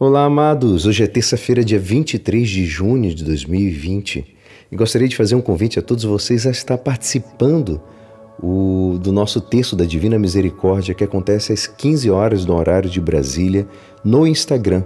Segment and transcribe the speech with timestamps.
[0.00, 0.86] Olá, amados!
[0.86, 4.24] Hoje é terça-feira, dia 23 de junho de 2020
[4.70, 7.82] e gostaria de fazer um convite a todos vocês a estar participando
[8.40, 13.00] o, do nosso texto da Divina Misericórdia que acontece às 15 horas no horário de
[13.00, 13.66] Brasília
[14.04, 14.84] no Instagram,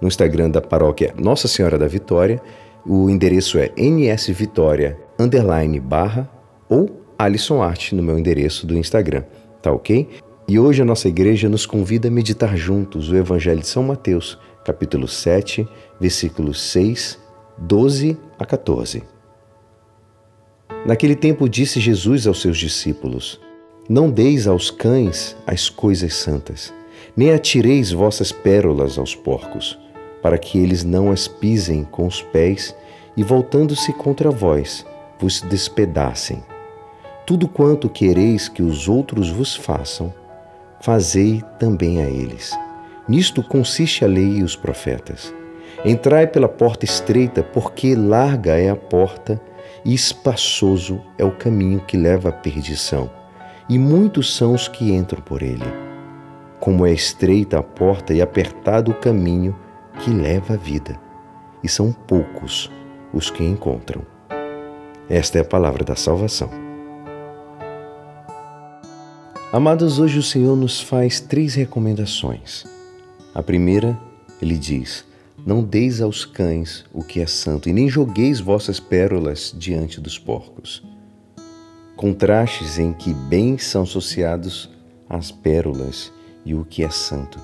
[0.00, 2.40] no Instagram da paróquia Nossa Senhora da Vitória.
[2.86, 6.26] O endereço é nsvitória underline barra
[6.70, 9.24] ou Alisson Art no meu endereço do Instagram,
[9.60, 10.08] tá ok?
[10.46, 14.38] E hoje a nossa igreja nos convida a meditar juntos o Evangelho de São Mateus,
[14.64, 15.68] capítulo 7,
[16.00, 17.18] versículos 6,
[17.58, 19.02] 12 a 14.
[20.86, 23.40] Naquele tempo disse Jesus aos seus discípulos:
[23.88, 26.72] Não deis aos cães as coisas santas,
[27.14, 29.78] nem atireis vossas pérolas aos porcos,
[30.22, 32.74] para que eles não as pisem com os pés
[33.16, 34.84] e, voltando-se contra vós,
[35.18, 36.42] vos despedacem.
[37.26, 40.12] Tudo quanto quereis que os outros vos façam,
[40.80, 42.52] fazei também a eles.
[43.06, 45.34] Nisto consiste a lei e os profetas.
[45.84, 49.40] Entrai pela porta estreita, porque larga é a porta
[49.84, 53.10] e espaçoso é o caminho que leva à perdição,
[53.68, 55.64] e muitos são os que entram por ele.
[56.58, 59.54] Como é estreita a porta e apertado o caminho
[60.00, 60.98] que leva à vida,
[61.62, 62.70] e são poucos
[63.12, 64.02] os que encontram.
[65.08, 66.48] Esta é a palavra da salvação.
[69.52, 72.73] Amados, hoje o Senhor nos faz três recomendações.
[73.34, 73.98] A primeira,
[74.40, 75.04] ele diz:
[75.44, 80.18] Não deis aos cães o que é santo, e nem jogueis vossas pérolas diante dos
[80.18, 80.82] porcos.
[81.96, 84.70] Contrastes em que bens são associados
[85.08, 86.12] às pérolas
[86.44, 87.38] e o que é santo,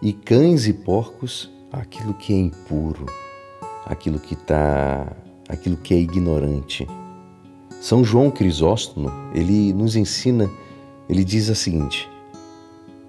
[0.00, 3.06] e cães e porcos aquilo que é impuro,
[3.86, 5.10] aquilo que está,
[5.48, 6.86] aquilo que é ignorante.
[7.80, 10.48] São João Crisóstomo, ele nos ensina
[11.08, 12.08] ele diz a seguinte: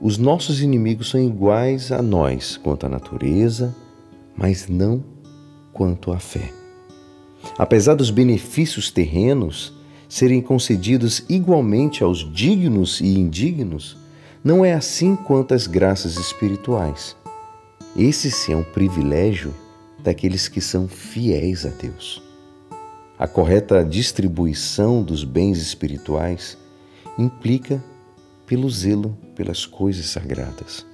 [0.05, 3.73] Os nossos inimigos são iguais a nós quanto à natureza,
[4.35, 5.01] mas não
[5.71, 6.51] quanto à fé.
[7.57, 9.71] Apesar dos benefícios terrenos
[10.09, 13.97] serem concedidos igualmente aos dignos e indignos,
[14.43, 17.15] não é assim quanto às graças espirituais.
[17.95, 19.53] Esse sim é um privilégio
[20.03, 22.21] daqueles que são fiéis a Deus.
[23.17, 26.57] A correta distribuição dos bens espirituais
[27.17, 27.81] implica
[28.45, 30.85] pelo zelo pelas coisas sagradas.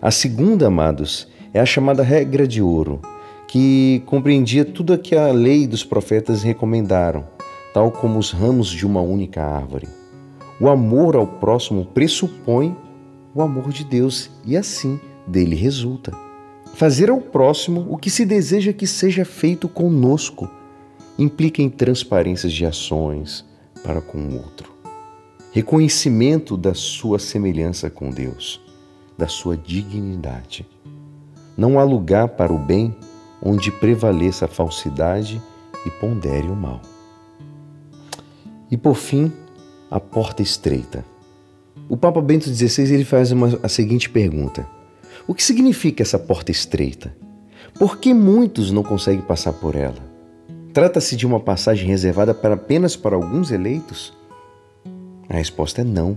[0.00, 3.00] A segunda, amados, é a chamada regra de ouro,
[3.48, 7.26] que compreendia tudo o que a lei dos profetas recomendaram,
[7.72, 9.88] tal como os ramos de uma única árvore.
[10.60, 12.76] O amor ao próximo pressupõe
[13.34, 16.12] o amor de Deus e assim dele resulta.
[16.74, 20.50] Fazer ao próximo o que se deseja que seja feito conosco
[21.18, 23.44] implica em transparências de ações,
[23.82, 24.75] para com o outro.
[25.56, 28.60] Reconhecimento da sua semelhança com Deus,
[29.16, 30.66] da sua dignidade.
[31.56, 32.94] Não há lugar para o bem
[33.40, 35.40] onde prevaleça a falsidade
[35.86, 36.82] e pondere o mal.
[38.70, 39.32] E por fim,
[39.90, 41.02] a porta estreita.
[41.88, 44.68] O Papa Bento XVI ele faz uma, a seguinte pergunta:
[45.26, 47.16] O que significa essa porta estreita?
[47.78, 50.04] Por que muitos não conseguem passar por ela?
[50.74, 54.12] Trata-se de uma passagem reservada para apenas para alguns eleitos?
[55.28, 56.16] A resposta é não.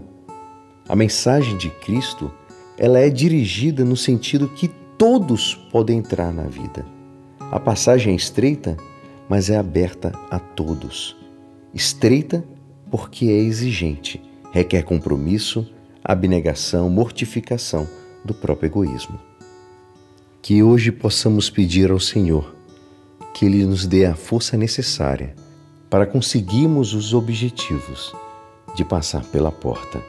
[0.88, 2.32] A mensagem de Cristo,
[2.78, 6.86] ela é dirigida no sentido que todos podem entrar na vida.
[7.52, 8.78] A passagem é estreita,
[9.28, 11.16] mas é aberta a todos.
[11.74, 12.44] Estreita
[12.90, 14.22] porque é exigente,
[14.52, 15.68] requer compromisso,
[16.04, 17.88] abnegação, mortificação
[18.26, 19.20] do próprio egoísmo.
[20.42, 22.56] Que hoje possamos pedir ao Senhor
[23.34, 25.36] que Ele nos dê a força necessária
[25.90, 28.14] para conseguirmos os objetivos
[28.80, 30.02] de passar pela porta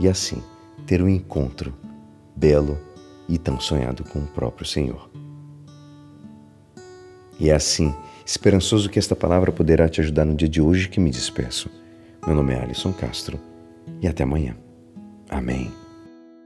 [0.00, 0.42] e assim
[0.86, 1.74] ter um encontro
[2.34, 2.78] belo
[3.28, 5.10] e tão sonhado com o próprio Senhor.
[7.38, 7.94] E é assim,
[8.24, 11.70] esperançoso que esta palavra poderá te ajudar no dia de hoje que me despeço.
[12.26, 13.38] Meu nome é Alisson Castro
[14.00, 14.56] e até amanhã.
[15.28, 15.70] Amém.